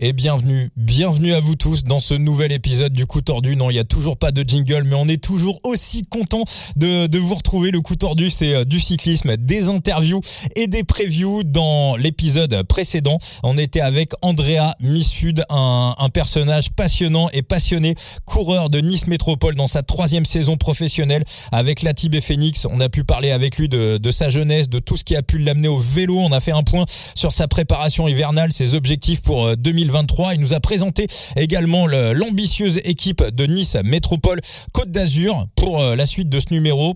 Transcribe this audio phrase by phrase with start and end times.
[0.00, 3.56] Et bienvenue, bienvenue à vous tous dans ce nouvel épisode du coup tordu.
[3.56, 6.44] Non, il y a toujours pas de jingle, mais on est toujours aussi content
[6.76, 7.72] de, de vous retrouver.
[7.72, 10.20] Le coup tordu, c'est euh, du cyclisme, des interviews
[10.54, 11.42] et des previews.
[11.42, 18.70] Dans l'épisode précédent, on était avec Andrea Missud, un, un personnage passionnant et passionné, coureur
[18.70, 22.68] de Nice Métropole dans sa troisième saison professionnelle avec la et Phoenix.
[22.70, 25.22] On a pu parler avec lui de, de sa jeunesse, de tout ce qui a
[25.22, 26.20] pu l'amener au vélo.
[26.20, 26.84] On a fait un point
[27.16, 30.34] sur sa préparation hivernale, ses objectifs pour 2020 euh, 2023.
[30.34, 34.40] Il nous a présenté également l'ambitieuse équipe de Nice Métropole
[34.72, 36.94] Côte d'Azur pour euh, la suite de ce numéro.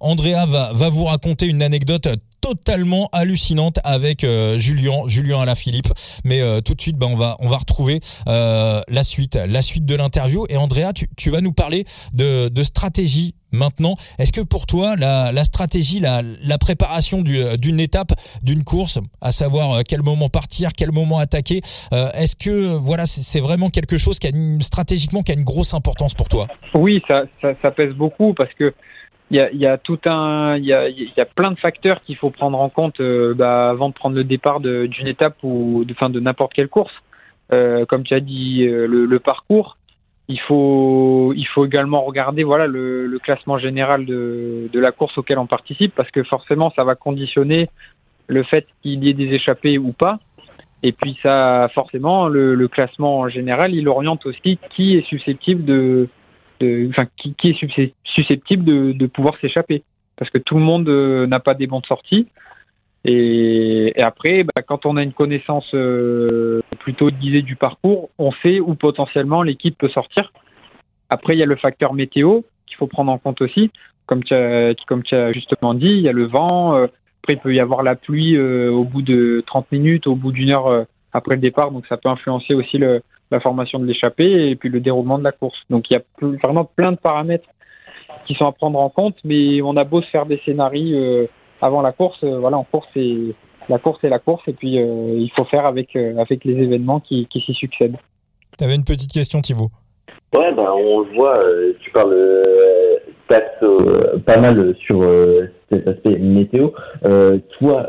[0.00, 2.08] Andrea va, va vous raconter une anecdote
[2.48, 5.88] totalement hallucinante avec euh, Julien, Julien Alaphilippe.
[6.24, 9.84] Mais euh, tout de suite, ben, on va on va retrouver la suite, la suite
[9.84, 10.46] de l'interview.
[10.48, 13.94] Et Andrea, tu, vas nous parler de, stratégie maintenant.
[14.18, 19.80] Est-ce que pour toi, la, stratégie, la, préparation d'une étape, d'une course, à savoir euh,
[19.86, 21.60] quel moment partir, quel moment attaquer,
[21.92, 25.44] euh, est-ce que voilà, c'est vraiment quelque chose qui a une, stratégiquement qui a une
[25.44, 26.46] grosse importance pour toi?
[26.74, 27.24] Oui, ça,
[27.70, 28.74] pèse beaucoup parce que
[29.30, 32.00] il y a, y a, tout un, il y a, y a, plein de facteurs
[32.02, 35.84] qu'il faut prendre en compte euh, bah, avant de prendre le départ d'une étape ou
[35.84, 36.94] de, fin, de n'importe quelle course.
[37.52, 39.76] Euh, comme tu as dit, le, le parcours,
[40.28, 45.16] il faut, il faut également regarder voilà le, le classement général de, de, la course
[45.18, 47.68] auquel on participe parce que forcément ça va conditionner
[48.26, 50.18] le fait qu'il y ait des échappées ou pas.
[50.82, 55.64] Et puis ça, forcément, le, le, classement en général, il oriente aussi qui est susceptible
[55.64, 56.08] de,
[56.58, 59.82] qui, est susceptible de, pouvoir s'échapper
[60.16, 62.26] parce que tout le monde euh, n'a pas des bons de sortie.
[63.04, 68.58] Et, après, bah, quand on a une connaissance euh, plutôt guisée du parcours, on sait
[68.58, 70.32] où potentiellement l'équipe peut sortir.
[71.10, 73.70] Après, il y a le facteur météo qu'il faut prendre en compte aussi.
[74.06, 76.74] Comme tu as, justement dit, il y a le vent.
[76.74, 76.86] Euh,
[77.22, 80.50] après, il peut y avoir la pluie au bout de 30 minutes, au bout d'une
[80.50, 81.72] heure après le départ.
[81.72, 85.24] Donc, ça peut influencer aussi le, la formation de l'échappée et puis le déroulement de
[85.24, 85.58] la course.
[85.70, 86.02] Donc, il y a
[86.42, 87.48] vraiment plein de paramètres
[88.26, 91.26] qui sont à prendre en compte, mais on a beau se faire des scénarios
[91.60, 93.34] avant la course, euh, voilà, en course, c'est
[93.68, 96.54] la course est la course, et puis euh, il faut faire avec, euh, avec les
[96.54, 97.96] événements qui, qui s'y succèdent.
[98.56, 99.70] Tu avais une petite question, Thibaut
[100.36, 101.40] Ouais, ben, on le voit,
[101.80, 102.98] tu parles euh,
[104.24, 105.04] pas mal sur
[105.70, 106.70] cet aspect météo.
[107.58, 107.86] toi,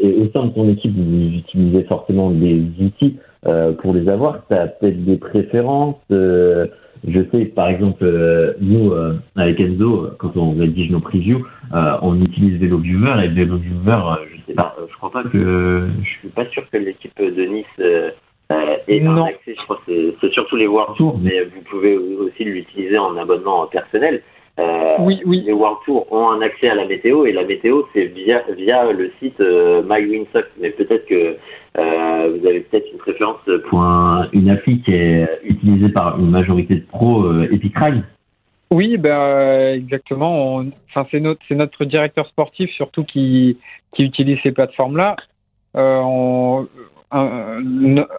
[0.00, 3.16] et au sein de ton équipe, vous utilisez forcément des outils
[3.80, 4.46] pour les avoir.
[4.48, 5.96] Tu as peut-être des préférences
[7.06, 11.98] je sais, par exemple, euh, nous, euh, avec Enzo, quand on rédige nos previews, euh,
[12.00, 14.00] on utilise VeloViewer et VeloViewer,
[14.32, 17.66] je sais pas, je crois pas que, je suis pas sûr que l'équipe de Nice
[18.88, 22.44] ait un accès, je crois que c'est surtout les World Tours, mais vous pouvez aussi
[22.44, 24.22] l'utiliser en abonnement personnel.
[24.60, 25.42] Euh, oui, oui.
[25.44, 28.92] Les World Tour ont un accès à la météo et la météo c'est via via
[28.92, 30.46] le site euh, MyWinsock.
[30.60, 31.36] Mais peut-être que
[31.76, 33.80] euh, vous avez peut-être une préférence pour
[34.32, 38.04] une appli qui est utilisée par une majorité de pros euh, Epic Ride.
[38.70, 40.64] Oui, ben exactement.
[40.88, 43.58] Enfin, c'est notre c'est notre directeur sportif surtout qui
[43.92, 45.16] qui utilise ces plateformes là.
[45.76, 46.66] Un,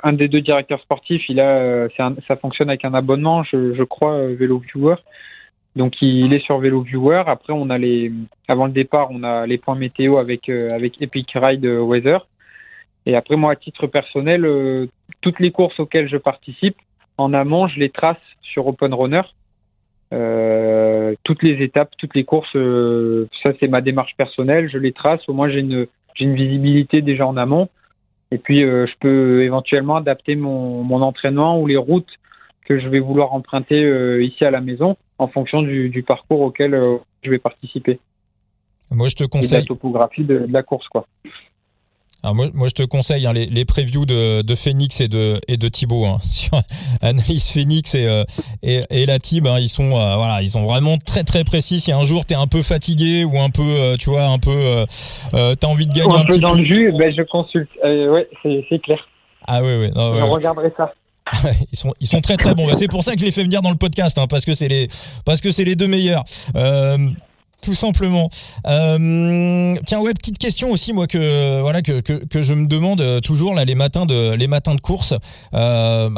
[0.03, 4.27] un, des deux directeurs sportifs, il a, ça fonctionne avec un abonnement, je, je crois,
[4.27, 4.95] VeloViewer.
[5.75, 7.23] Donc il est sur Vélo Viewer.
[7.27, 8.11] Après on a les
[8.47, 12.25] avant le départ on a les points météo avec euh, avec Epic Ride euh, Weather.
[13.05, 14.87] Et après moi à titre personnel euh,
[15.21, 16.77] toutes les courses auxquelles je participe
[17.17, 19.23] en amont je les trace sur Open Runner.
[21.23, 22.55] toutes les étapes, toutes les courses,
[23.43, 24.69] ça c'est ma démarche personnelle.
[24.71, 25.27] Je les trace.
[25.27, 25.87] Au moins j'ai une
[26.21, 27.67] une visibilité déjà en amont.
[28.31, 32.13] Et puis je peux éventuellement adapter mon mon entraînement ou les routes
[32.65, 36.73] que je vais vouloir emprunter ici à la maison en fonction du, du parcours auquel
[36.73, 37.99] euh, je vais participer.
[38.91, 39.59] Moi, je te conseille.
[39.59, 41.07] Et la topographie de, de, la course, quoi.
[42.21, 45.39] Alors moi, moi, je te conseille hein, les, les previews de, de Phoenix et de
[45.47, 46.59] et de Thibaut hein, sur
[47.01, 48.23] analyse Phoenix et euh,
[48.63, 49.45] et, et, la team.
[49.45, 51.79] Hein, ils sont euh, voilà, ils sont vraiment très très précis.
[51.79, 54.51] Si un jour t'es un peu fatigué ou un peu, euh, tu vois, un peu,
[54.55, 57.69] euh, t'as envie de gagner un, un peu dans le jus, ben je consulte.
[57.83, 59.07] ouais, c'est clair.
[59.47, 59.91] Ah oui oui.
[59.95, 60.93] Non, je regarderai ça.
[61.71, 62.67] ils sont très très bons.
[62.67, 64.53] Bah, c'est pour ça que je les fais venir dans le podcast hein, parce que
[64.53, 64.87] c'est les
[65.65, 66.23] les deux meilleurs.
[66.55, 67.09] Euh,
[67.65, 68.29] tout simplement.
[68.67, 73.19] Euh, tiens ouais petite question aussi moi que voilà que, que, je me demande euh,
[73.21, 75.15] toujours là les matins de les matins de course.
[75.55, 76.09] Euh,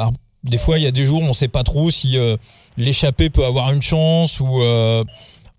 [0.44, 2.36] des fois il y a des jours où on sait pas trop si euh,
[2.76, 4.60] peut avoir une chance ou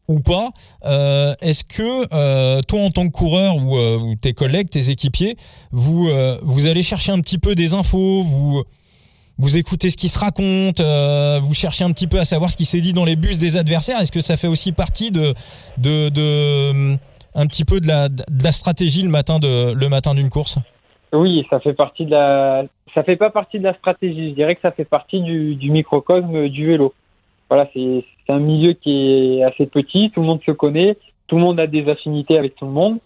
[0.08, 0.52] ou pas.
[0.84, 5.38] Est-ce que toi, en tant que coureur ou, ou, tes collègues, tes équipiers,
[5.72, 6.10] vous
[6.44, 8.64] vous allez chercher un petit peu des infos, vous
[9.40, 12.58] vous écoutez ce qui se raconte, euh, vous cherchez un petit peu à savoir ce
[12.58, 14.00] qui s'est dit dans les bus des adversaires.
[14.02, 15.34] Est-ce que ça fait aussi partie de,
[15.78, 16.98] de,
[17.34, 20.60] un petit peu de la, de la stratégie le matin le matin d'une course?
[21.14, 24.30] Oui, ça fait partie de la ça fait pas partie de la stratégie.
[24.32, 26.94] Je dirais que ça fait partie du, du microcosme du vélo.
[27.50, 30.98] Voilà, c'est un milieu qui est assez petit, tout le monde se connaît,
[31.28, 32.98] tout le monde a des affinités avec tout le monde.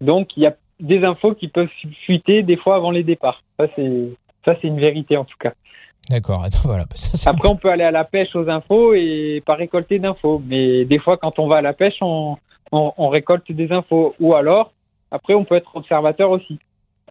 [0.00, 1.70] Donc il y a des infos qui peuvent
[2.04, 3.42] fuiter des fois avant les départs.
[3.58, 4.10] Ça c'est
[4.44, 5.52] ça c'est une vérité en tout cas.
[6.10, 6.42] D'accord.
[6.42, 6.84] Ben voilà.
[6.94, 10.84] Ça, Après on peut aller à la pêche aux infos et pas récolter d'infos, mais
[10.84, 12.36] des fois quand on va à la pêche on,
[12.72, 14.72] on, on récolte des infos ou alors
[15.10, 16.58] après on peut être observateur aussi.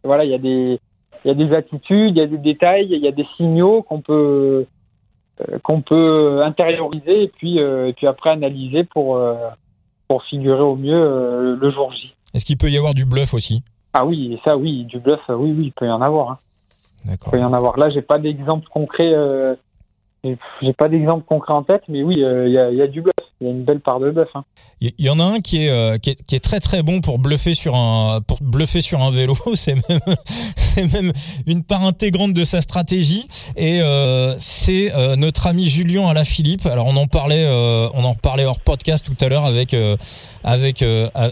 [0.04, 0.78] Voilà, il y a des
[1.24, 3.82] il y a des attitudes, il y a des détails, il y a des signaux
[3.82, 4.66] qu'on peut
[5.40, 9.34] euh, qu'on peut intérioriser et puis euh, et puis après analyser pour euh,
[10.06, 12.14] pour figurer au mieux le jour J.
[12.34, 13.64] Est-ce qu'il peut y avoir du bluff aussi?
[13.94, 16.30] Ah oui, ça oui, du bluff, oui oui, il peut y en avoir.
[16.30, 16.38] Hein.
[17.04, 17.28] D'accord.
[17.32, 17.78] Il peut y en avoir.
[17.78, 19.12] Là, j'ai pas d'exemple concret.
[20.22, 23.14] j'ai pas d'exemple concret en tête, mais oui, il y, a, y, a, du bluff
[23.40, 24.28] il y a une belle part de bluff.
[24.34, 24.44] Hein.
[24.80, 27.00] Il y en a un qui est, euh, qui est, qui est très très bon
[27.00, 29.34] pour bluffer sur un pour bluffer sur un vélo.
[29.54, 31.12] C'est même c'est même
[31.46, 36.66] une part intégrante de sa stratégie et euh, c'est euh, notre ami Julien Alaphilippe.
[36.66, 39.96] Alors on en parlait euh, on en parlait hors podcast tout à l'heure avec euh,
[40.42, 40.84] avec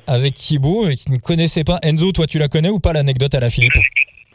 [0.07, 2.13] avec Thibaut qui ne connaissait pas Enzo.
[2.13, 3.73] Toi tu la connais ou pas l'anecdote Alaphilippe?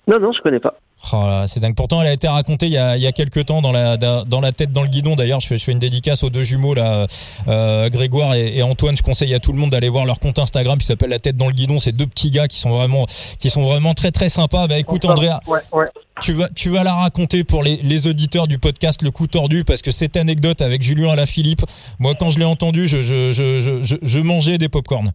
[0.08, 0.76] Non non je connais pas.
[1.14, 1.76] Oh c'est dingue.
[1.76, 3.98] Pourtant, elle a été racontée il y a, il y a quelques temps dans la
[3.98, 5.18] dans la tête dans le guidon.
[5.18, 7.06] D'ailleurs, je fais, je fais une dédicace aux deux jumeaux là,
[7.50, 8.96] euh, Grégoire et, Antoine.
[8.96, 11.36] Je conseille à tout le monde d'aller voir leur compte Instagram qui s'appelle La Tête
[11.36, 11.78] dans le guidon.
[11.80, 13.06] C'est deux petits gars qui sont vraiment
[13.38, 14.68] qui sont vraiment très très sympas.
[14.68, 15.86] Bah écoute, Andrea, ouais, ouais.
[16.22, 19.66] tu vas tu vas la raconter pour les, les auditeurs du podcast Le Coup Tordu
[19.66, 21.62] parce que cette anecdote avec Julien Philippe,
[22.00, 25.12] moi quand je l'ai entendu, je je, je, je je mangeais des popcorns.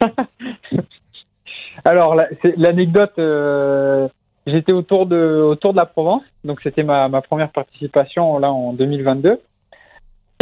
[1.84, 2.16] Alors
[2.56, 3.12] l'anecdote.
[3.18, 4.08] Euh
[4.46, 8.72] J'étais autour de autour de la Provence, donc c'était ma, ma première participation là en
[8.72, 9.40] 2022.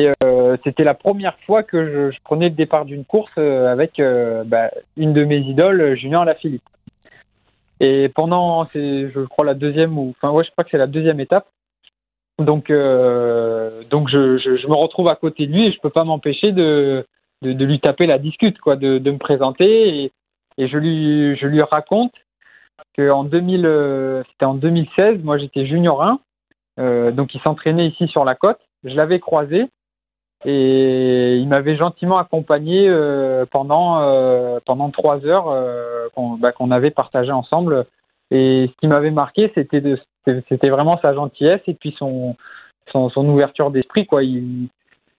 [0.01, 4.01] Et euh, c'était la première fois que je, prenais le départ d'une course euh, avec
[4.01, 6.65] euh, bah, une de mes idoles, Julien Alaphilippe.
[7.81, 11.21] Et pendant, je crois la deuxième ou enfin ouais, je crois que c'est la deuxième
[11.21, 11.47] étape.
[12.39, 16.53] Donc donc je, je, me retrouve à côté de lui et je peux pas m'empêcher
[16.53, 17.07] de,
[17.43, 20.13] de, de lui taper la discute quoi, de, de me présenter et,
[20.57, 22.15] et je lui je lui raconte
[22.97, 26.21] que en 2000, euh, c'était en 2016, moi j'étais junior 1,
[26.79, 28.59] euh, donc il s'entraînait ici sur la côte.
[28.85, 29.69] Je l'avais croisé
[30.47, 36.71] et il m'avait gentiment accompagné euh, pendant euh, pendant trois heures euh, qu'on bah, qu'on
[36.71, 37.87] avait partagé ensemble.
[38.31, 39.83] Et ce qui m'avait marqué, c'était
[40.25, 42.37] c'était vraiment sa gentillesse et puis son
[42.91, 44.23] son, son ouverture d'esprit quoi.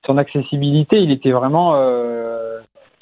[0.08, 1.76] Son accessibilité, il était vraiment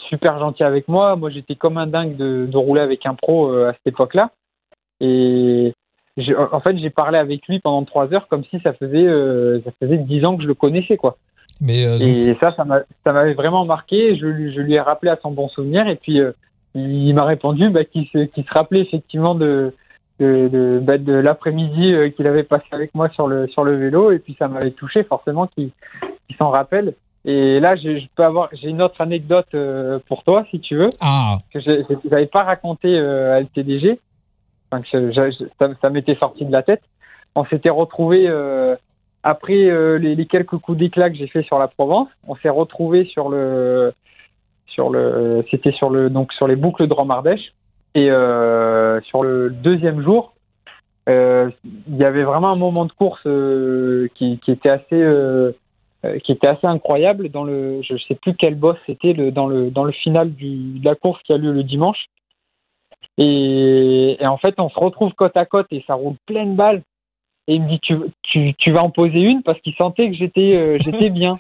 [0.10, 1.16] super gentil avec moi.
[1.16, 4.32] Moi, j'étais comme un dingue de, de rouler avec un pro à cette époque-là.
[5.02, 5.74] Et
[6.38, 9.72] en fait, j'ai parlé avec lui pendant trois heures comme si ça faisait euh, ça
[9.80, 11.18] faisait dix ans que je le connaissais, quoi.
[11.62, 14.16] Mais euh, et ça, ça m'avait vraiment marqué.
[14.16, 16.32] Je, je, lui ai rappelé à son bon souvenir et puis euh,
[16.74, 19.74] il m'a répondu bah, qu'il se, qu se, rappelait effectivement de
[20.20, 23.76] de, de, bah, de l'après-midi euh, qu'il avait passé avec moi sur le sur le
[23.78, 25.72] vélo et puis ça m'avait touché forcément qu'il
[26.30, 26.94] qu s'en rappelle.
[27.26, 30.78] Et là, je, je peux avoir j'ai une autre anecdote euh, pour toi si tu
[30.78, 31.38] veux ah.
[31.54, 34.00] que je n'avais pas raconté à LTDG.
[34.72, 34.84] Enfin,
[35.82, 36.82] ça, m'était sorti de la tête.
[37.36, 38.76] On s'était retrouvé euh,
[39.24, 42.10] après euh, les, quelques coups d'éclat que j'ai fait sur la Provence.
[42.28, 43.94] On s'est retrouvé sur le
[44.68, 47.54] sur le c'était sur le donc sur les boucles de Romardèche
[47.96, 50.34] et euh, sur le deuxième jour
[51.08, 53.24] il y avait vraiment un moment de course
[54.14, 55.54] qui, était assez
[56.24, 59.86] qui était assez incroyable dans le je sais plus quel boss c'était dans le dans
[59.86, 62.10] le final du, de la course qui a lieu le dimanche
[63.20, 66.82] et, et, en fait, on se retrouve côte à côte et ça roule pleine balle.
[67.48, 70.16] Et il me dit, tu, tu, tu vas en poser une parce qu'il sentait que
[70.16, 71.38] j'étais euh, j'étais bien.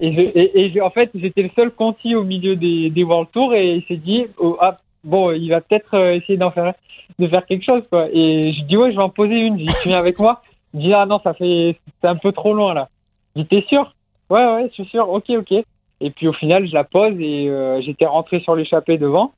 [0.00, 3.30] et, je, et, et en fait, j'étais le seul conti au milieu des, des World
[3.32, 6.72] Tour et il s'est dit, oh, ah, bon, il va peut-être euh, essayer d'en faire,
[7.18, 7.82] de faire quelque chose.
[7.90, 8.08] Quoi.
[8.12, 9.58] Et je dis, ouais, je vais en poser une.
[9.58, 10.40] Je dis, tu viens avec moi?
[10.72, 12.88] Il me dit, ah non, ça fait, c'est un peu trop loin là.
[13.34, 13.92] Je dis, t'es sûr?
[14.30, 15.08] Ouais, ouais, je suis sûr.
[15.10, 15.52] Ok, ok.
[16.00, 19.32] Et puis au final, je la pose et euh, j'étais rentré sur l'échappée devant.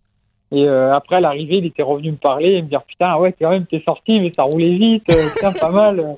[0.53, 3.35] Et euh, après, à l'arrivée, il était revenu me parler et me dire Putain, ouais,
[3.39, 6.15] quand même, t'es sorti, mais ça roulait vite, euh, putain, pas mal.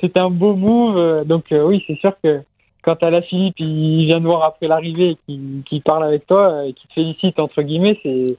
[0.00, 0.96] C'était un beau move.
[0.96, 2.40] Euh, donc, oui, c'est sûr que
[2.82, 6.66] quand t'as la Philippe, il vient de voir après l'arrivée et qu'il parle avec toi
[6.66, 8.36] et qu'il te félicite, entre guillemets, c'est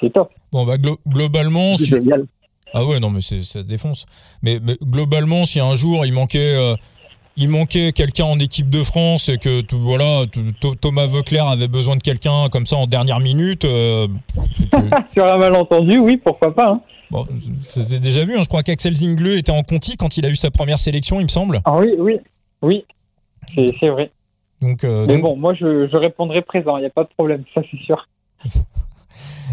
[0.00, 0.30] c'est top.
[0.52, 1.76] Bon, bah, glo globalement.
[1.76, 1.90] C'est si...
[1.90, 2.26] génial.
[2.72, 4.06] Ah ouais, non, mais ça défonce.
[4.42, 6.56] Mais, mais, globalement, si un jour il manquait
[7.36, 10.24] il manquait quelqu'un en équipe de France et que voilà
[10.80, 13.64] Thomas Veuclair avait besoin de quelqu'un comme ça en dernière minute.
[13.64, 14.08] Euh,
[15.12, 16.70] Sur un malentendu, oui, pourquoi pas.
[16.70, 16.80] Hein.
[17.10, 17.26] Bon,
[17.62, 18.36] c'était déjà vu.
[18.36, 18.42] Hein.
[18.42, 21.24] Je crois qu'Axel Zingleux était en Conti quand il a eu sa première sélection, il
[21.24, 21.60] me semble.
[21.64, 22.18] Ah oui, oui,
[22.62, 22.84] oui,
[23.54, 24.10] c'est vrai.
[24.62, 25.22] Donc, euh, Mais donc...
[25.22, 28.08] bon, moi je, je répondrai présent, il n'y a pas de problème, ça c'est sûr.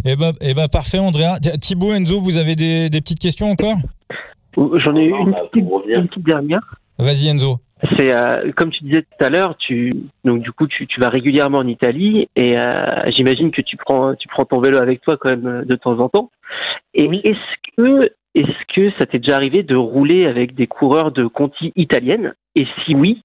[0.05, 1.37] eh ben, eh ben parfait, Andrea.
[1.59, 3.77] Thibaut, Enzo, vous avez des, des petites questions encore?
[4.55, 6.61] J'en ai une, petite, dernière.
[6.99, 7.59] Vas-y Enzo.
[7.91, 11.09] C'est euh, comme tu disais tout à l'heure, tu donc du coup tu, tu vas
[11.09, 15.17] régulièrement en Italie et euh, j'imagine que tu prends tu prends ton vélo avec toi
[15.17, 16.31] quand même euh, de temps en temps.
[16.93, 21.27] Et est-ce que est-ce que ça t'est déjà arrivé de rouler avec des coureurs de
[21.27, 22.33] Conti italiennes?
[22.55, 23.21] Et si oui,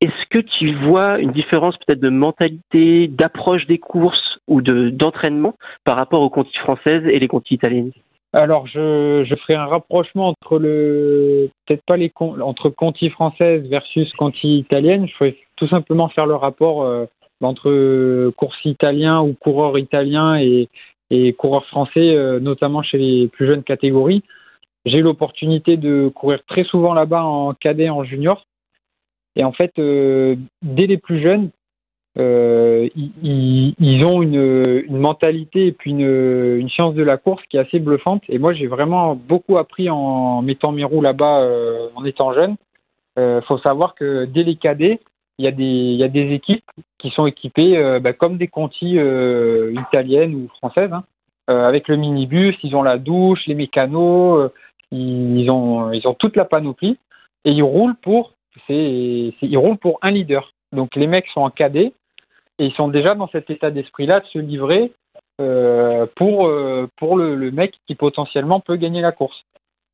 [0.00, 5.54] est-ce que tu vois une différence peut-être de mentalité, d'approche des courses ou de d'entraînement
[5.84, 7.92] par rapport aux Conti françaises et les Conti italiennes?
[8.34, 14.10] Alors, je, je ferai un rapprochement entre le, peut-être pas les entre Conti française versus
[14.14, 15.06] Conti italienne.
[15.06, 17.06] Je ferai tout simplement faire le rapport euh,
[17.42, 20.68] entre course italien ou coureur italien et,
[21.10, 24.22] et coureur français, euh, notamment chez les plus jeunes catégories.
[24.86, 28.46] J'ai l'opportunité de courir très souvent là-bas en cadet, en junior.
[29.36, 31.50] Et en fait, euh, dès les plus jeunes,
[32.18, 37.78] euh, ils, ont une, mentalité et puis une, science de la course qui est assez
[37.78, 38.22] bluffante.
[38.28, 42.56] Et moi, j'ai vraiment beaucoup appris en mettant mes roues là-bas euh, en étant jeune.
[43.16, 45.00] Il euh, faut savoir que dès les cadets,
[45.38, 46.64] il y a des, équipes
[46.98, 50.92] qui sont équipées bah, comme des contis italiennes ou françaises.
[50.92, 51.04] Hein.
[51.46, 54.50] avec le minibus, ils ont la douche, les mécanos,
[54.90, 56.98] ils, ont, toute la panoplie.
[57.44, 58.32] Et ils roulent pour,
[58.68, 60.52] ils roulent pour un leader.
[60.72, 61.92] Donc les mecs sont en cadet
[62.58, 64.92] et ils sont déjà dans cet état d'esprit-là de se livrer
[65.40, 69.44] euh, pour, euh, pour le, le, mec qui potentiellement peut gagner la course.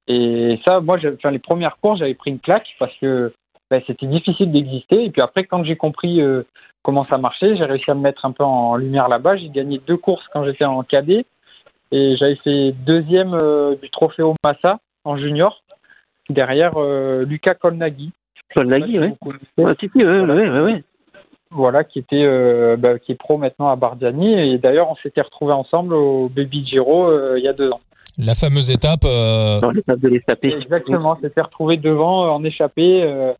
[0.09, 3.33] Et ça, moi, enfin, les premières courses, j'avais pris une claque parce que
[3.71, 5.05] ben, c'était difficile d'exister.
[5.05, 6.45] Et puis après, quand j'ai compris euh,
[6.83, 9.37] comment ça marchait, j'ai réussi à me mettre un peu en lumière là-bas.
[9.37, 11.27] J'ai gagné deux courses quand j'étais en cadet
[11.93, 13.39] et j'avais fait deuxième
[13.81, 15.63] du trophée Massa en junior
[16.31, 16.79] derrière
[17.27, 18.13] Lucas Colnaghi.
[18.57, 19.13] Colnaghi, oui.
[19.59, 20.85] Ouais, oui, oui, oui
[21.55, 24.33] voilà, qui était euh, bah, qui est pro maintenant à Bardiani.
[24.33, 27.81] Et d'ailleurs, on s'était retrouvés ensemble au Baby Giro euh, il y a deux ans.
[28.19, 29.05] La fameuse étape.
[29.05, 29.61] Euh...
[29.61, 30.55] Dans l'étape de l'échappée.
[30.61, 33.03] Exactement, on s'était retrouvés devant en échappée.
[33.03, 33.33] Euh,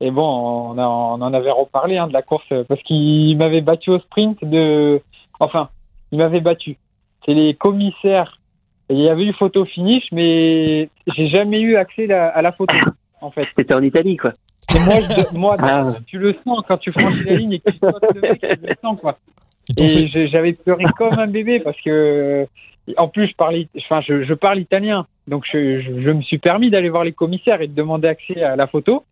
[0.00, 3.90] et bon, on, on, en avait reparlé hein, de la course parce qu'il m'avait battu
[3.90, 5.00] au sprint de.
[5.40, 5.68] Enfin,
[6.12, 6.76] il m'avait battu.
[7.24, 8.38] C'est les commissaires.
[8.90, 12.74] il y avait eu photo finish, mais j'ai jamais eu accès à la photo.
[13.20, 13.46] En fait.
[13.56, 14.32] C'était en Italie, quoi
[15.34, 15.94] moi, ah.
[16.06, 18.74] tu le sens quand tu franchis la ligne et que tu le mec, tu le
[18.82, 19.18] sens, quoi.
[19.78, 22.46] Et j'avais pleuré comme un bébé parce que,
[22.96, 25.06] en plus, je parle, enfin, je, je parle italien.
[25.26, 28.54] Donc, je, je, me suis permis d'aller voir les commissaires et de demander accès à
[28.54, 29.04] la photo.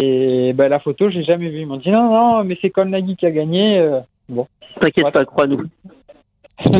[0.00, 1.60] Et ben, la photo, j'ai jamais vu.
[1.60, 3.78] Ils m'ont dit non, non, mais c'est Nagui qui a gagné.
[3.78, 4.48] Euh, bon.
[4.80, 5.62] T'inquiète pas, crois-nous.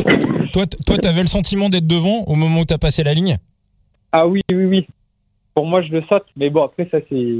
[0.53, 3.35] toi, toi, t'avais le sentiment d'être devant au moment où t'as passé la ligne?
[4.11, 4.87] Ah oui, oui, oui.
[5.53, 6.25] Pour moi, je le saute.
[6.35, 7.37] Mais bon, après, ça, c'est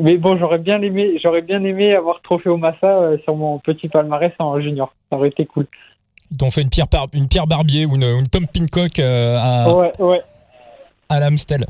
[0.00, 3.58] mais bon, j'aurais bien aimé, j'aurais bien aimé avoir trophée au Massa euh, sur mon
[3.58, 4.94] petit palmarès en junior.
[5.10, 5.66] Ça aurait été cool.
[6.30, 9.92] Ils t'ont fait une pierre, une pierre Barbier ou une, Tom Pincock euh, à, ouais,
[9.98, 10.22] ouais.
[11.08, 11.64] à l'Amstel.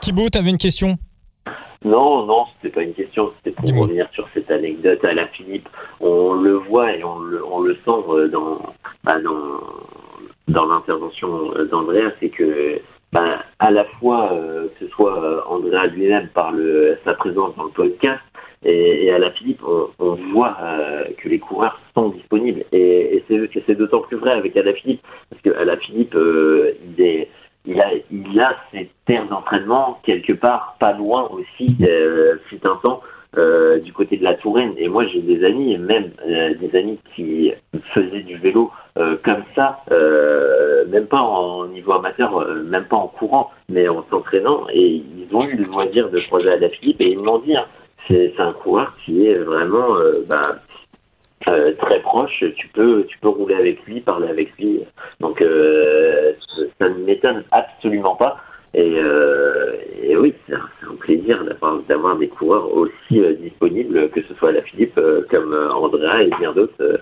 [0.00, 0.96] Thibaut, t'avais une question?
[1.84, 3.32] Non, non, c'était pas une question.
[3.36, 5.68] C'était pour revenir sur cette anecdote à la Philippe.
[6.00, 8.58] On le voit et on le, on le sent euh, dans,
[9.04, 9.60] bah, dans,
[10.48, 12.80] dans l'intervention d'Andrea, c'est que
[13.12, 17.54] ben, à la fois euh, que ce soit euh, Andrea lui-même par le, sa présence
[17.56, 18.20] dans le podcast
[18.64, 22.64] et, et à la Philippe, on, on voit euh, que les coureurs sont disponibles.
[22.72, 23.24] Et, et
[23.66, 27.28] c'est d'autant plus vrai avec Alaphilippe, parce que Alaphilippe, euh, il, est,
[27.66, 32.76] il, a, il a ses terres d'entraînement quelque part pas loin aussi, euh, fut un
[32.82, 33.00] temps,
[33.36, 34.72] euh, du côté de la Touraine.
[34.78, 37.52] Et moi, j'ai des amis, même euh, des amis qui
[37.92, 40.47] faisaient du vélo euh, comme ça, euh,
[40.88, 44.66] même pas en niveau amateur, même pas en courant, mais en s'entraînant.
[44.72, 47.56] Et ils ont eu le loisir de croiser à la Philippe et ils m'ont dit,
[47.56, 47.66] hein,
[48.08, 49.96] c'est un coureur qui est vraiment
[50.28, 50.40] bah,
[51.44, 52.44] très proche.
[52.56, 54.80] Tu peux, tu peux rouler avec lui, parler avec lui.
[55.20, 55.44] Donc,
[56.78, 58.38] ça ne m'étonne absolument pas.
[58.74, 59.76] Et, euh,
[60.18, 61.42] oui, c'est un, plaisir
[61.88, 66.22] d'avoir des coureurs aussi euh, disponibles, que ce soit la Philippe euh, comme euh, Andrea
[66.22, 67.00] et bien d'autres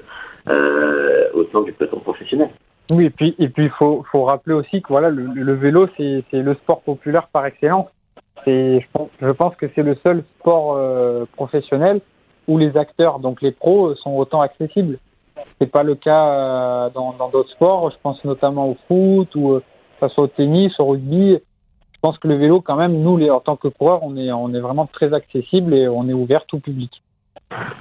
[1.35, 2.51] au sein du peloton professionnel.
[2.93, 6.25] Oui, et puis et puis faut, faut rappeler aussi que voilà le, le vélo c'est
[6.33, 7.89] le sport populaire par excellence.
[8.45, 10.79] C'est je pense, je pense que c'est le seul sport
[11.33, 12.01] professionnel
[12.47, 14.99] où les acteurs donc les pros sont autant accessibles.
[15.61, 17.91] C'est pas le cas dans d'autres sports.
[17.91, 21.41] Je pense notamment au foot ou que ce soit au tennis, au rugby
[21.97, 24.31] je pense que le vélo, quand même, nous, les, en tant que coureurs, on est,
[24.31, 27.03] on est vraiment très accessible et on est ouvert tout public.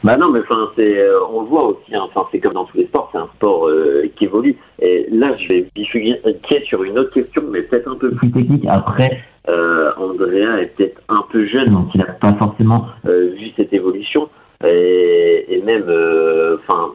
[0.04, 1.96] Bah non, mais enfin, c'est, euh, on le voit aussi.
[1.96, 2.02] Hein.
[2.04, 4.56] enfin, c'est comme dans tous les sports, c'est un sport euh, qui évolue.
[4.80, 8.66] Et là, je vais bifurquer sur une autre question, mais peut-être un peu plus technique.
[8.68, 13.50] Après, euh, Andrea est peut-être un peu jeune, donc il n'a pas forcément euh, vu
[13.56, 14.30] cette évolution.
[14.64, 15.92] Et, même,
[16.60, 16.92] enfin,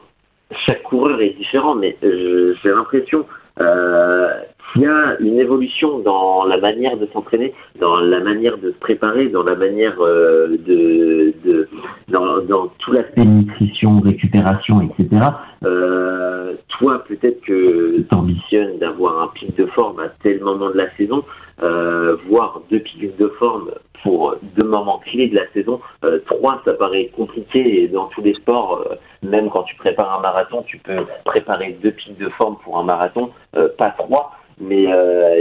[0.66, 6.96] chaque coureur est différent, mais j'ai l'impression qu'il y a une évolution dans la manière
[6.96, 11.68] de s'entraîner, dans la manière de se préparer, dans la manière de
[12.10, 15.22] dans, dans, tout l'aspect nutrition, récupération, etc.
[15.64, 20.76] Euh, toi, peut-être que tu ambitionnes d'avoir un pic de forme à tel moment de
[20.76, 21.22] la saison,
[21.62, 23.70] euh, voire deux pics de forme
[24.02, 25.80] pour deux moments clés de la saison.
[26.04, 28.94] Euh, trois, ça paraît compliqué et dans tous les sports, euh,
[29.28, 32.84] même quand tu prépares un marathon, tu peux préparer deux pics de forme pour un
[32.84, 34.32] marathon, euh, pas trois.
[34.62, 34.84] Mais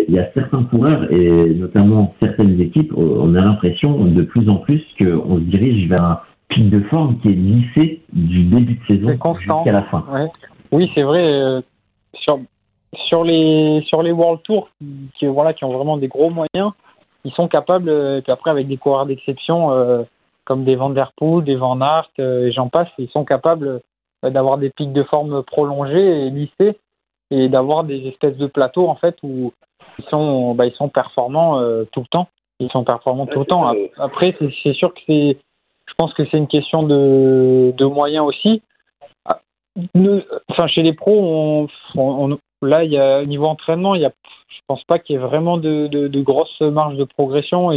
[0.08, 4.56] il y a certains coureurs et notamment certaines équipes, on a l'impression de plus en
[4.56, 9.18] plus qu'on se dirige vers pic de forme qui est lissé du début de saison
[9.40, 10.06] jusqu'à la fin.
[10.72, 11.62] Oui, c'est vrai.
[12.14, 12.40] sur
[12.94, 14.70] sur les sur les World Tours
[15.16, 16.74] qui voilà qui ont vraiment des gros moyens
[17.26, 20.04] ils sont capables, euh, et puis après avec des coureurs d'exception euh,
[20.46, 23.82] comme des Van Der Poel, des Van Aert euh, et j'en passe, ils sont capables
[24.24, 26.78] d'avoir des pics de forme prolongés et lissés
[27.32, 29.54] et d'avoir des espèces de plateaux en fait où
[29.98, 31.62] ils sont, bah, ils sont performants
[31.94, 32.28] tout le temps.
[32.60, 33.72] Ils sont performants tout le temps.
[33.98, 35.38] Après, c'est sûr que c'est,
[36.00, 38.62] pense que c'est une question de, moyens aussi.
[39.26, 39.40] Ah,
[40.48, 44.12] enfin, chez les pros, on, là, niveau entraînement, il y a
[44.50, 47.72] je pense pas qu'il y ait vraiment de, grosses marges de progression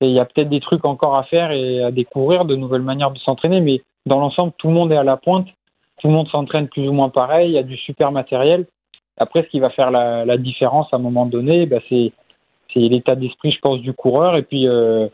[0.00, 3.10] il y a peut-être des trucs encore à faire et à découvrir, de nouvelles manières
[3.10, 5.46] de s'entraîner, mais dans l'ensemble, tout le monde est à la pointe,
[6.00, 8.66] tout le monde s'entraîne plus ou moins pareil, il y a du super matériel.
[9.16, 12.12] Après, ce qui va faire la, différence à un moment donné, bah, c'est
[12.74, 15.08] l'état d'esprit, je pense, du coureur et puis, euh,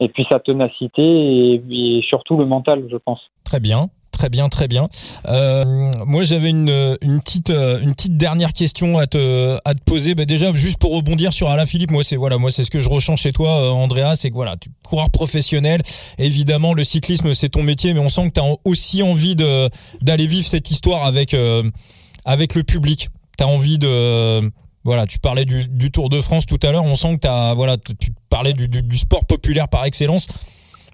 [0.00, 3.20] et puis sa ténacité et, et surtout le mental, je pense.
[3.44, 3.88] Très bien.
[4.18, 4.88] Très bien, très bien.
[5.28, 10.16] Euh, moi, j'avais une, petite euh, une petite dernière question à te poser.
[10.16, 12.88] Bah, déjà, juste pour rebondir sur Alain Philippe, moi c'est voilà, c'est ce que je
[12.88, 15.82] ressens chez toi, euh, Andrea, c'est que voilà, tu coureur professionnel.
[16.18, 20.26] Évidemment, le cyclisme c'est ton métier, mais on sent que tu as aussi envie d'aller
[20.26, 21.36] vivre cette histoire avec
[22.24, 23.10] avec le public.
[23.38, 24.50] Tu as envie de
[24.88, 26.84] voilà, tu parlais du, du Tour de France tout à l'heure.
[26.84, 30.28] On sent que tu voilà, tu parlais du, du, du sport populaire par excellence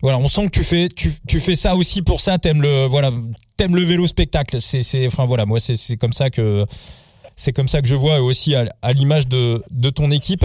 [0.03, 2.37] voilà, on sent que tu fais, tu, tu fais ça aussi pour ça.
[2.39, 4.61] T'aimes le, voilà, le vélo spectacle.
[4.61, 6.67] C'est, enfin voilà, moi c'est, comme ça que,
[7.37, 10.45] c'est comme ça que je vois aussi à, à l'image de, de ton équipe.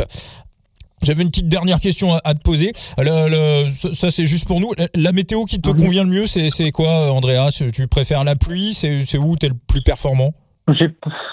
[1.02, 2.72] J'avais une petite dernière question à, te poser.
[2.76, 4.72] ça, c'est juste pour nous.
[4.96, 7.50] La, météo qui te convient le mieux, c'est, quoi, Andrea?
[7.52, 8.74] Tu préfères la pluie?
[8.74, 10.34] C'est, c'est où t'es le plus performant?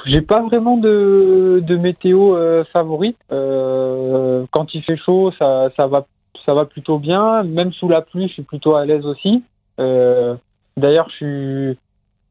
[0.07, 3.18] J'ai, pas vraiment de, de météo euh, favorite.
[3.33, 6.07] Euh, quand il fait chaud, ça, ça va
[6.44, 7.42] ça va plutôt bien.
[7.42, 9.42] Même sous la pluie, je suis plutôt à l'aise aussi.
[9.81, 10.37] Euh,
[10.77, 11.79] d'ailleurs, je suis,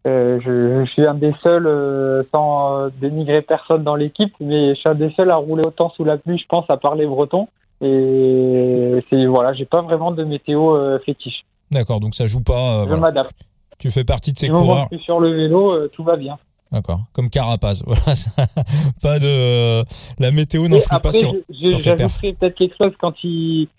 [0.08, 4.96] euh, je, suis un des seuls, sans dénigrer personne dans l'équipe, mais je suis un
[4.96, 7.50] des seuls à rouler autant sous la pluie, je pense, à part les Bretons.
[7.82, 11.44] Et c'est voilà, j'ai pas vraiment de météo fétiche.
[11.72, 12.86] D'accord, donc ça joue pas.
[12.90, 13.36] je m'adapte.
[13.78, 14.88] Tu fais partie de ces coureurs.
[14.92, 16.38] je suis sur le vélo, tout va bien.
[16.76, 17.84] D'accord, comme Carapace.
[19.02, 19.82] pas de
[20.22, 21.34] la météo n'influe pas sur.
[21.50, 23.70] J'ajouterais peut-être quelque chose quand il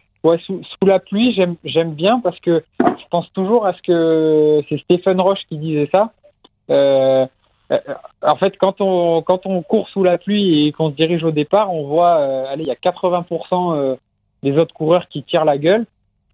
[0.47, 5.21] sous, la pluie, j'aime bien parce que je pense toujours à ce que c'est Stephen
[5.21, 6.13] Roche qui disait ça.
[6.71, 7.27] Euh,
[7.71, 7.79] euh,
[8.23, 11.33] en fait, quand on, quand on court sous la pluie et qu'on se dirige au
[11.33, 13.97] départ, on voit, euh, allez, il y a 80%
[14.43, 15.85] des autres coureurs qui tirent la gueule.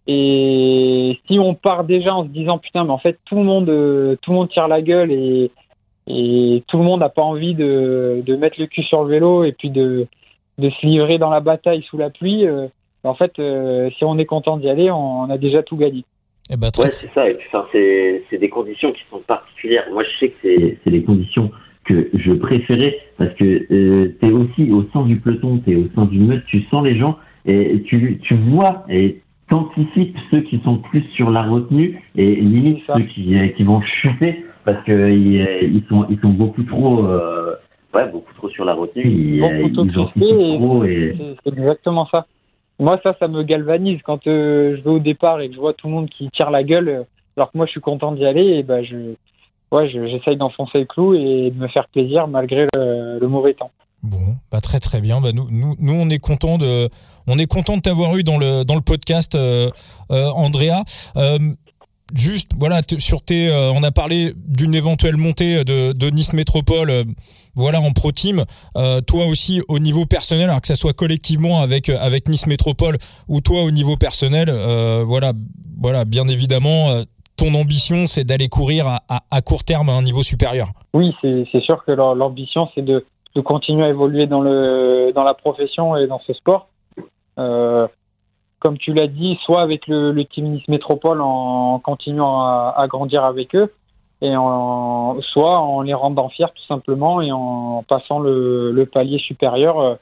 [0.07, 3.67] Et si on part déjà en se disant putain, mais en fait tout le monde,
[4.21, 5.51] tout le monde tire la gueule et,
[6.07, 9.45] et tout le monde n'a pas envie de, de, mettre le cul sur le vélo
[9.45, 10.07] et puis de,
[10.59, 12.47] de se livrer dans la bataille sous la pluie,
[13.05, 16.05] en fait, euh, si on est content d'y aller, on, a déjà tout gagné.
[16.51, 17.29] Eh ben, ouais, c'est ça.
[17.29, 17.49] Et puis,
[18.31, 19.87] c'est des conditions qui sont particulières.
[19.93, 21.51] Moi, je sais que c'est des conditions
[21.85, 25.77] que je préférais parce que euh, tu es aussi au sein du peloton, tu es
[25.77, 30.43] au sein d'une meute, tu sens les gens et tu, tu vois et t'anticipes ceux
[30.43, 34.85] qui sont plus sur la retenue et limite ceux qui, euh, qui vont chuter parce
[34.85, 37.05] que ils, sont ils sont beaucoup trop
[37.95, 41.17] ouais beaucoup trop sur la retenue ils, ils anticipent trop et...
[41.45, 42.27] c'est exactement ça
[42.83, 44.01] moi, ça, ça me galvanise.
[44.05, 46.51] Quand euh, je vais au départ et que je vois tout le monde qui tire
[46.51, 47.03] la gueule, euh,
[47.37, 49.15] alors que moi, je suis content d'y aller, et ben, je,
[49.71, 53.71] ouais, j'essaye d'enfoncer le clou et de me faire plaisir malgré le, mauvais temps.
[54.03, 55.21] Bon, bah très très bien.
[55.21, 56.89] Bah nous, nous, nous, on est content de,
[57.29, 59.71] on est content de t'avoir eu dans le dans le podcast, euh,
[60.11, 60.83] Andrea
[62.15, 67.05] juste voilà sur tes on a parlé d'une éventuelle montée de, Nice Métropole
[67.55, 68.45] voilà en pro team.
[68.77, 72.47] Euh, toi aussi au niveau personnel, alors que ça soit collectivement avec euh, avec Nice
[72.47, 72.97] Métropole
[73.29, 75.33] ou toi au niveau personnel, euh, voilà,
[75.81, 77.03] voilà, bien évidemment.
[77.37, 80.69] ton ambition, c'est d'aller courir à, à, court terme à un niveau supérieur.
[80.95, 85.35] Oui, c'est sûr que l'ambition, c'est de, de, continuer à évoluer dans, le, dans la
[85.35, 86.69] profession et dans ce sport.
[88.63, 93.57] Comme tu l'as dit, soit avec le, team Nice Métropole en continuant à, grandir avec
[93.57, 93.73] eux,
[94.21, 94.33] et
[95.33, 99.95] soit en les rendant fiers tout simplement et en passant le, palier supérieur euh,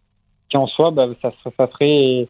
[0.50, 2.28] qui en soi bah, ça, ça serait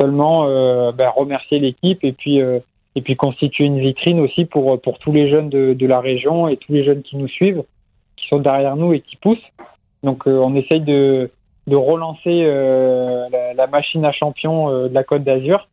[0.00, 2.58] seulement euh, bah, remercier l'équipe et puis euh,
[2.94, 6.72] et puis constituer une vitrine aussi pour tous les jeunes de, la région et tous
[6.72, 7.62] les jeunes qui nous suivent
[8.16, 9.50] qui sont derrière nous et qui poussent.
[10.02, 11.30] Donc on essaye de
[11.66, 12.44] de relancer
[13.30, 15.68] la, la, machine à champion de la Côte d'Azur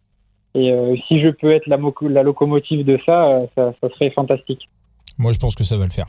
[0.56, 0.74] et
[1.08, 1.78] si je peux être la,
[2.10, 4.70] la locomotive de ça, ça, ça serait fantastique.
[5.18, 6.06] Moi, je pense que ça va le faire.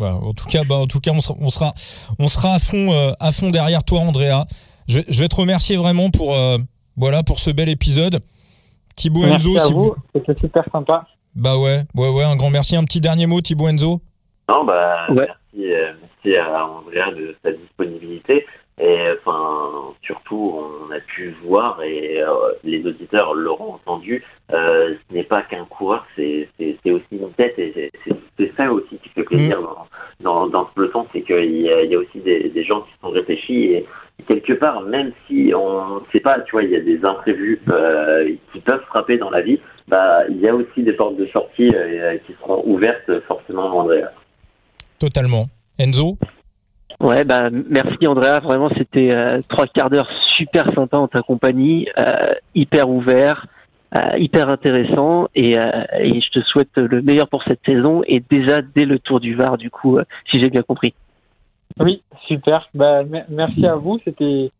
[0.00, 1.72] En tout cas, bah, en tout cas, on sera, on sera,
[2.18, 4.44] on sera à fond, euh, à fond derrière toi, Andrea.
[4.88, 6.58] Je, je, vais te remercier vraiment pour, euh,
[6.96, 8.20] voilà, pour ce bel épisode.
[8.96, 9.94] Thibaut Enzo, à vous.
[10.14, 11.06] C'était super sympa.
[11.34, 12.76] Bah ouais, ouais, ouais, un grand merci.
[12.76, 14.00] Un petit dernier mot, Thibaut Enzo?
[14.48, 18.44] Non, bah, merci, euh, merci à Andrea de sa disponibilité.
[18.82, 22.32] Et enfin, surtout, on a pu voir et euh,
[22.64, 24.24] les auditeurs l'auront entendu.
[24.52, 27.92] Euh, ce n'est pas qu'un coureur, c'est aussi une tête et
[28.36, 30.24] c'est ça aussi qui fait plaisir mm.
[30.24, 33.10] dans, dans, ce peloton, c'est qu'il y, y, a aussi des, des, gens qui sont
[33.10, 33.86] réfléchis et,
[34.28, 37.60] quelque part, même si on ne sait pas, tu vois, il y a des imprévus
[37.68, 41.26] euh, qui peuvent frapper dans la vie, bah, il y a aussi des portes de
[41.26, 41.72] sortie
[42.26, 44.10] qui seront ouvertes forcément, Andrea.
[44.98, 45.44] Totalement.
[45.78, 46.16] Enzo?
[47.02, 48.40] Ouais, bah merci Andrea.
[48.40, 53.46] Vraiment, c'était euh, trois quarts d'heure super sympa en ta compagnie, euh, hyper ouvert,
[53.96, 58.62] euh, hyper intéressant, et, et, je te souhaite le meilleur pour cette saison et déjà
[58.62, 59.98] dès le Tour du Var, du coup,
[60.30, 60.94] si j'ai bien compris.
[61.80, 62.68] Oui, super.
[62.72, 63.98] Bah, merci à vous.
[64.04, 64.50] C'était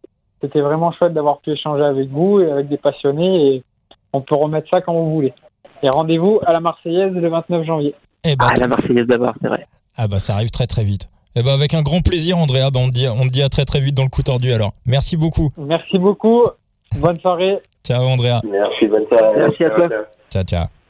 [0.40, 3.54] c'était vraiment chouette d'avoir pu échanger avec vous et avec des passionnés.
[3.54, 3.62] Et
[4.12, 5.32] on peut remettre ça quand vous voulez.
[5.82, 7.94] Et rendez-vous à la Marseillaise le 29 janvier.
[8.24, 9.66] Eh bah, à la Marseillaise d'abord, c'est vrai.
[9.96, 11.06] Ah bah ça arrive très très vite.
[11.34, 12.70] Eh ben avec un grand plaisir, Andrea.
[12.70, 14.52] Ben on, te dit, on te dit à très très vite dans le coup tordu
[14.52, 14.72] alors.
[14.86, 15.50] Merci beaucoup.
[15.56, 16.44] Merci beaucoup.
[16.96, 17.58] Bonne soirée.
[17.84, 18.40] Ciao, Andrea.
[18.44, 19.38] Merci, bonne soirée.
[19.38, 19.88] Merci à toi.
[20.30, 20.72] Ciao, ciao.